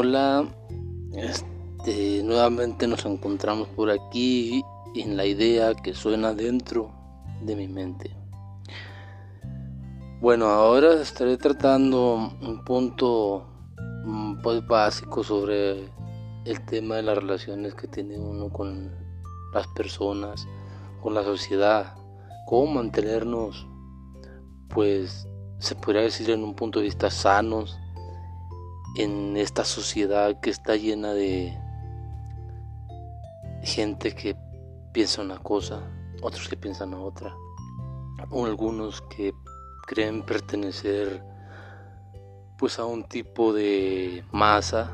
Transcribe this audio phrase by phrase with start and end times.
[0.00, 0.46] Hola,
[1.12, 4.62] este, nuevamente nos encontramos por aquí
[4.94, 6.92] en la idea que suena dentro
[7.42, 8.16] de mi mente.
[10.20, 13.44] Bueno, ahora estaré tratando un punto
[14.04, 15.90] mm, pues básico sobre
[16.44, 18.92] el tema de las relaciones que tiene uno con
[19.52, 20.46] las personas,
[21.02, 21.96] con la sociedad,
[22.46, 23.66] cómo mantenernos,
[24.68, 25.26] pues
[25.58, 27.76] se podría decir en un punto de vista sanos
[28.98, 31.56] en esta sociedad que está llena de
[33.62, 34.36] gente que
[34.92, 35.88] piensa una cosa,
[36.20, 37.32] otros que piensan a otra,
[38.30, 39.32] o algunos que
[39.86, 41.22] creen pertenecer
[42.58, 44.90] pues a un tipo de masa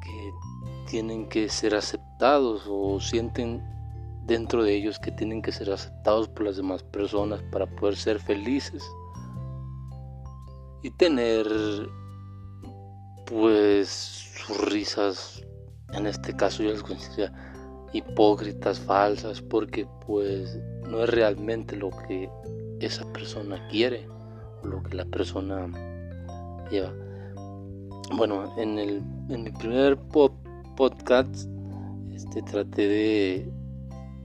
[0.00, 0.30] que
[0.88, 3.60] tienen que ser aceptados o sienten
[4.24, 8.20] dentro de ellos que tienen que ser aceptados por las demás personas para poder ser
[8.20, 8.84] felices
[10.82, 11.48] y tener
[13.30, 15.46] pues sus risas,
[15.92, 17.32] en este caso yo las considero
[17.92, 22.28] hipócritas, falsas, porque pues no es realmente lo que
[22.80, 24.06] esa persona quiere
[24.62, 25.68] o lo que la persona
[26.70, 26.92] lleva.
[28.12, 29.96] Bueno, en el, en mi primer
[30.76, 31.48] podcast
[32.12, 33.52] este, traté de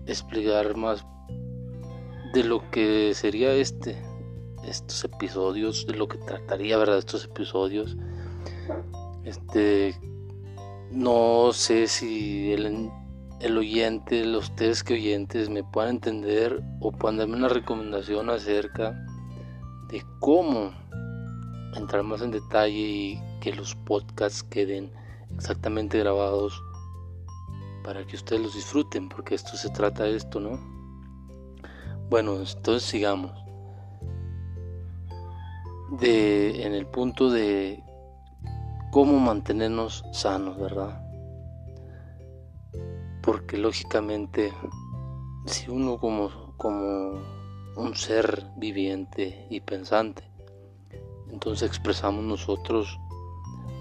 [0.07, 1.05] explicar más
[2.33, 3.95] de lo que sería este
[4.67, 7.95] estos episodios de lo que trataría verdad estos episodios
[9.23, 9.95] este,
[10.91, 12.89] no sé si el,
[13.39, 18.95] el oyente, los ustedes que oyentes me puedan entender o puedan darme una recomendación acerca
[19.89, 20.71] de cómo
[21.75, 24.91] entrar más en detalle y que los podcasts queden
[25.35, 26.61] exactamente grabados
[27.83, 30.59] para que ustedes los disfruten, porque esto se trata de esto, ¿no?
[32.09, 33.31] Bueno, entonces sigamos.
[35.99, 37.84] De, en el punto de
[38.95, 41.01] cómo mantenernos sanos, ¿verdad?
[43.21, 44.53] Porque lógicamente,
[45.47, 47.19] si uno como, como
[47.75, 50.23] un ser viviente y pensante,
[51.29, 52.97] entonces expresamos nosotros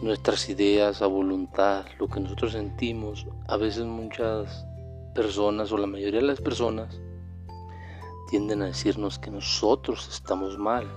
[0.03, 4.67] nuestras ideas a voluntad, lo que nosotros sentimos, a veces muchas
[5.15, 7.01] personas o la mayoría de las personas
[8.31, 10.91] tienden a decirnos que nosotros estamos mal,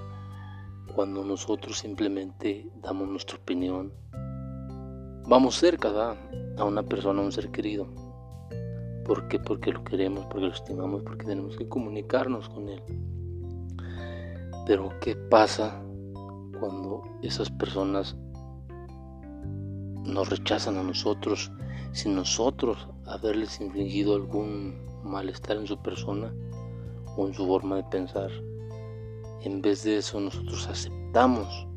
[0.96, 3.94] cuando nosotros simplemente damos nuestra opinión
[5.28, 6.16] vamos cerca
[6.58, 7.88] a una persona, a un ser querido.
[9.06, 9.40] ¿Por qué?
[9.40, 12.82] Porque lo queremos, porque lo estimamos, porque tenemos que comunicarnos con él.
[14.66, 15.82] Pero ¿qué pasa
[16.60, 18.18] cuando esas personas
[20.04, 21.52] nos rechazan a nosotros
[21.92, 26.34] sin nosotros haberles infligido algún malestar en su persona
[27.18, 28.32] o en su forma de pensar?
[29.42, 31.68] En vez de eso nosotros aceptamos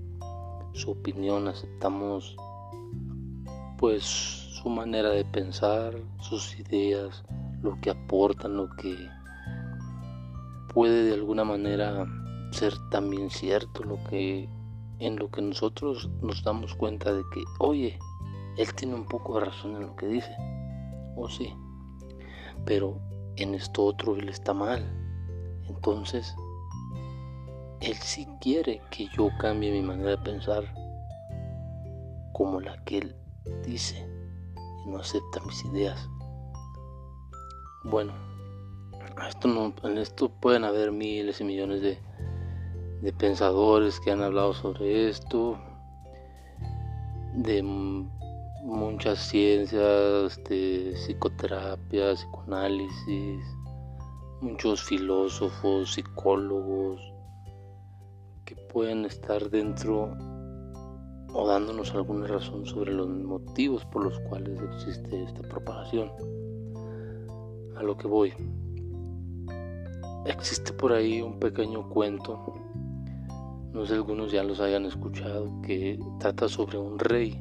[0.72, 2.36] su opinión, aceptamos
[3.78, 7.24] pues su manera de pensar, sus ideas,
[7.62, 8.94] lo que aportan, lo que
[10.72, 12.06] puede de alguna manera
[12.52, 14.48] ser también cierto, lo que
[14.98, 17.98] en lo que nosotros nos damos cuenta de que, oye,
[18.58, 20.36] él tiene un poco de razón en lo que dice,
[21.16, 21.54] o sí,
[22.66, 23.00] pero
[23.36, 24.84] en esto otro él está mal.
[25.68, 26.34] Entonces,
[27.80, 30.64] él sí quiere que yo cambie mi manera de pensar
[32.32, 33.16] como la que él
[33.64, 34.06] dice
[34.84, 36.08] y no acepta mis ideas.
[37.84, 38.12] Bueno,
[39.26, 41.98] esto no, en esto pueden haber miles y millones de,
[43.00, 45.58] de pensadores que han hablado sobre esto,
[47.34, 53.42] de muchas ciencias, de psicoterapia, psicoanálisis,
[54.42, 57.09] muchos filósofos, psicólogos
[58.50, 60.12] que pueden estar dentro
[61.32, 66.10] o dándonos alguna razón sobre los motivos por los cuales existe esta propagación.
[67.76, 68.32] A lo que voy.
[70.26, 72.52] Existe por ahí un pequeño cuento,
[73.72, 77.40] no sé algunos ya los hayan escuchado, que trata sobre un rey,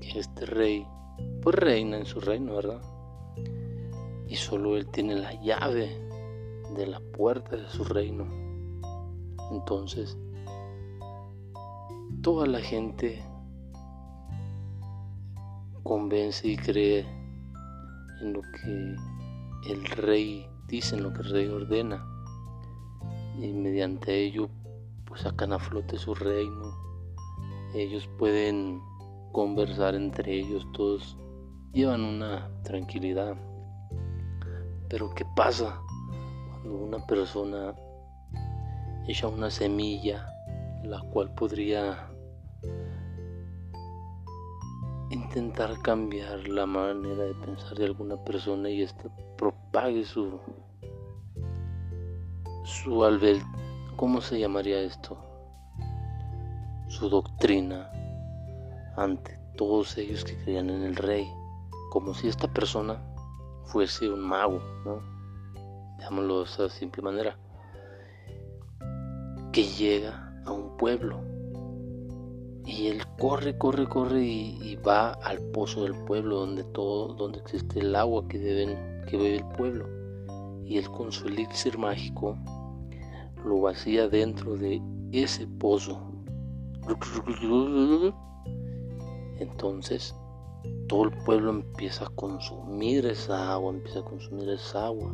[0.00, 0.86] que este rey
[1.42, 2.80] pues reina en su reino, ¿verdad?
[4.26, 5.90] Y solo él tiene la llave
[6.74, 8.26] de la puerta de su reino.
[9.50, 10.16] Entonces,
[12.22, 13.24] toda la gente
[15.82, 17.06] convence y cree
[18.20, 22.06] en lo que el rey dice, en lo que el rey ordena.
[23.38, 24.50] Y mediante ello
[25.06, 26.76] pues sacan a flote su reino.
[27.74, 28.82] Ellos pueden
[29.32, 31.16] conversar entre ellos, todos
[31.72, 33.36] llevan una tranquilidad.
[34.88, 35.80] Pero ¿qué pasa
[36.50, 37.74] cuando una persona
[39.06, 40.26] echa una semilla
[40.82, 42.09] la cual podría
[45.30, 50.40] intentar cambiar la manera de pensar de alguna persona y esta propague su
[52.64, 53.40] su albel
[53.94, 55.16] ¿cómo se llamaría esto?
[56.88, 57.92] su doctrina
[58.96, 61.28] ante todos ellos que creían en el rey
[61.92, 63.00] como si esta persona
[63.66, 65.00] fuese un mago, ¿no?
[65.98, 67.36] Veámoslo de esa simple manera.
[69.52, 71.29] Que llega a un pueblo
[72.70, 77.80] y él corre, corre, corre y, va al pozo del pueblo donde todo, donde existe
[77.80, 79.88] el agua que deben, que bebe el pueblo.
[80.64, 82.38] Y él con su elixir mágico
[83.44, 84.80] lo vacía dentro de
[85.10, 86.00] ese pozo.
[89.38, 90.14] Entonces
[90.86, 95.12] todo el pueblo empieza a consumir esa agua, empieza a consumir esa agua.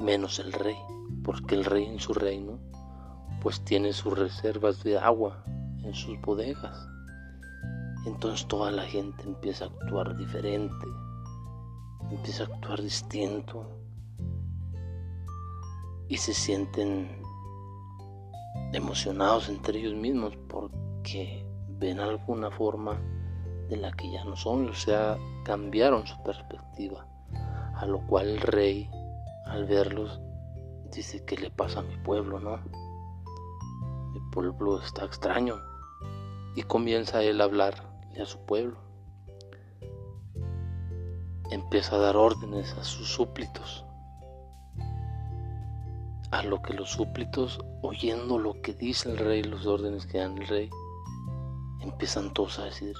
[0.00, 0.76] Menos el rey,
[1.22, 2.58] porque el rey en su reino
[3.40, 5.44] pues tiene sus reservas de agua
[5.84, 6.88] en sus bodegas.
[8.06, 10.86] Entonces toda la gente empieza a actuar diferente,
[12.10, 13.70] empieza a actuar distinto
[16.08, 17.22] y se sienten
[18.72, 21.46] emocionados entre ellos mismos porque
[21.78, 23.00] ven alguna forma
[23.68, 27.06] de la que ya no son, o sea, cambiaron su perspectiva.
[27.76, 28.90] A lo cual el rey,
[29.46, 30.20] al verlos,
[30.92, 32.60] dice, ¿qué le pasa a mi pueblo, no?
[34.32, 35.60] Pueblo está extraño.
[36.56, 37.84] Y comienza él a hablarle
[38.20, 38.78] a su pueblo.
[41.50, 43.84] Empieza a dar órdenes a sus súplitos.
[46.30, 50.38] A lo que los súplitos, oyendo lo que dice el rey, los órdenes que dan
[50.38, 50.70] el rey,
[51.82, 52.96] empiezan todos a decir,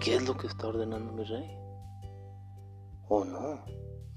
[0.00, 1.54] ¿qué es lo que está ordenando mi rey?
[3.08, 3.62] Oh no,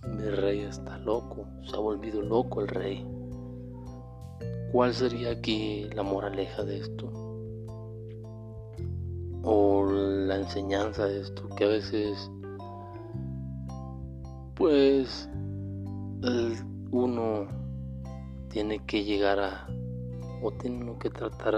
[0.08, 3.15] mi rey está loco, se ha volvido loco el rey.
[4.76, 7.10] ¿Cuál sería aquí la moraleja de esto?
[9.42, 12.30] O la enseñanza de esto, que a veces,
[14.56, 15.30] pues,
[16.92, 17.48] uno
[18.50, 19.66] tiene que llegar a,
[20.44, 21.56] o tiene que tratar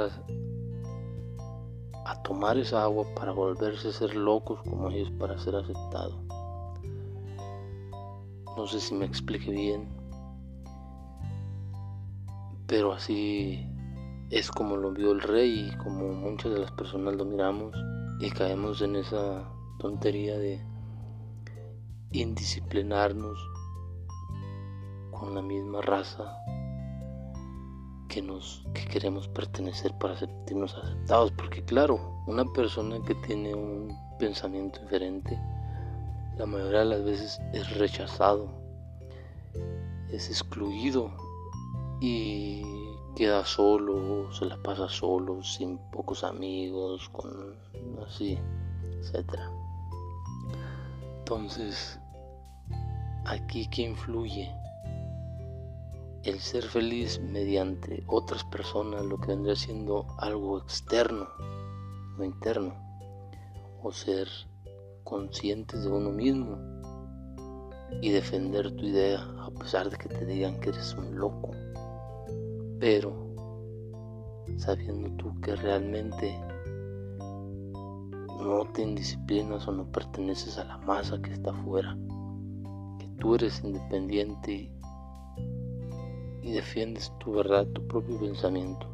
[2.06, 6.22] a tomar esa agua para volverse a ser locos como ellos para ser aceptados.
[8.56, 9.88] No sé si me explique bien,
[12.68, 13.66] pero así
[14.30, 17.74] es como lo vio el rey y como muchas de las personas lo miramos
[18.20, 19.50] y caemos en esa
[19.80, 20.62] tontería de
[22.12, 23.40] indisciplinarnos
[25.12, 26.38] con la misma raza
[28.10, 31.32] que, nos, que queremos pertenecer para sentirnos aceptados.
[31.32, 35.40] Porque claro, una persona que tiene un pensamiento diferente,
[36.38, 38.50] la mayoría de las veces es rechazado,
[40.12, 41.27] es excluido
[42.00, 42.62] y
[43.16, 47.56] queda solo, se la pasa solo, sin pocos amigos, con
[48.06, 48.38] así,
[49.00, 49.52] etcétera.
[51.20, 52.00] Entonces,
[53.26, 54.50] aquí que influye
[56.24, 61.28] el ser feliz mediante otras personas, lo que vendría siendo algo externo,
[62.18, 62.76] no interno,
[63.82, 64.28] o ser
[65.04, 66.58] conscientes de uno mismo
[68.02, 71.52] y defender tu idea a pesar de que te digan que eres un loco,
[72.80, 73.14] pero
[74.58, 76.38] sabiendo tú que realmente
[78.40, 81.98] no te indisciplinas o no perteneces a la masa que está afuera,
[83.00, 84.72] que tú eres independiente
[86.42, 88.88] y defiendes tu verdad, tu propio pensamiento.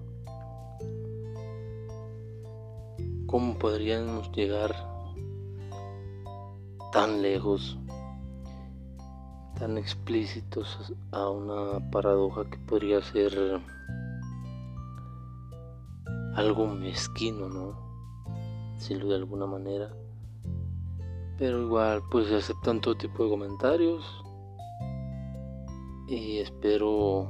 [3.28, 4.74] ¿Cómo podríamos llegar
[6.92, 7.80] tan lejos,
[9.58, 13.62] tan explícitos a una paradoja que podría ser
[16.36, 17.78] algo mezquino, ¿no?
[18.76, 19.94] Decirlo de alguna manera.
[21.38, 24.04] Pero igual, pues se aceptan todo tipo de comentarios.
[26.08, 27.30] Y espero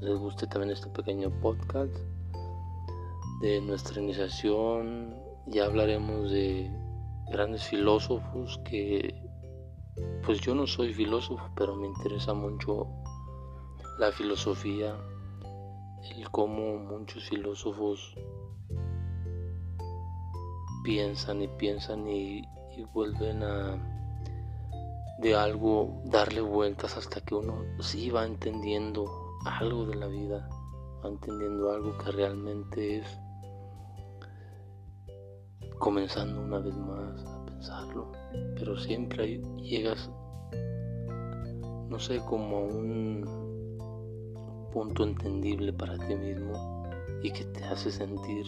[0.00, 1.94] les guste también este pequeño podcast
[3.40, 5.16] de nuestra iniciación.
[5.46, 6.70] Ya hablaremos de
[7.30, 9.21] grandes filósofos que,
[10.24, 12.86] pues yo no soy filósofo, pero me interesa mucho
[13.98, 14.96] la filosofía,
[16.16, 18.14] el cómo muchos filósofos
[20.82, 22.48] piensan y piensan y,
[22.94, 23.78] vuelven a
[25.18, 29.06] de algo darle vueltas hasta que uno sí va entendiendo
[29.44, 30.48] algo de la vida,
[31.04, 33.18] va entendiendo algo que realmente es
[35.78, 38.10] comenzando una vez más a pensarlo,
[38.56, 40.10] pero siempre llegas,
[41.88, 43.42] no sé, como a un
[44.72, 46.88] punto entendible para ti mismo
[47.22, 48.44] y que te hace sentir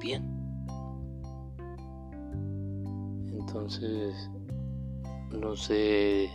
[0.00, 0.40] bien.
[3.32, 4.30] Entonces,
[5.30, 6.30] no sé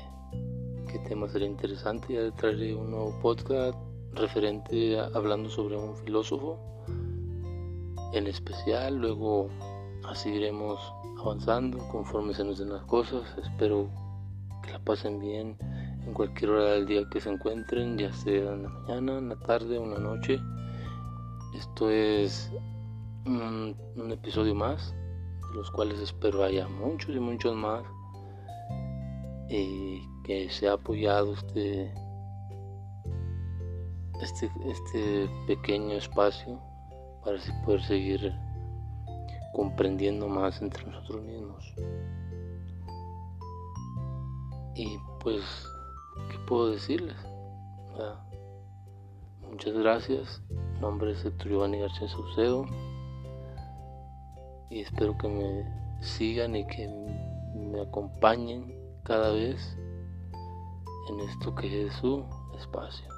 [0.91, 2.13] qué tema sería interesante.
[2.13, 3.77] Ya traeré un nuevo podcast
[4.13, 6.57] referente hablando sobre un filósofo
[8.13, 8.97] en especial.
[8.97, 9.49] Luego
[10.05, 10.79] así iremos
[11.25, 13.23] avanzando conforme se nos den las cosas.
[13.41, 13.89] Espero
[14.63, 15.57] que la pasen bien
[16.05, 19.35] en cualquier hora del día que se encuentren, ya sea en la mañana, en la
[19.37, 20.39] tarde en la noche.
[21.55, 22.51] Esto es
[23.25, 23.75] un,
[24.11, 24.93] episodio más,
[25.51, 27.83] de los cuales espero haya muchos y muchos más.
[29.49, 31.91] Y que se ha apoyado este,
[34.21, 36.59] este, este pequeño espacio
[37.23, 38.44] para así poder seguir
[39.55, 41.73] comprendiendo más entre nosotros mismos.
[44.75, 45.43] Y pues,
[46.29, 47.15] ¿qué puedo decirles?
[49.49, 50.41] muchas gracias.
[50.49, 52.65] Mi nombre es Héctor Giovanni García Saucedo.
[54.69, 56.89] Y espero que me sigan y que
[57.55, 59.77] me acompañen cada vez
[61.09, 62.25] en esto que es su
[62.57, 63.14] espacio.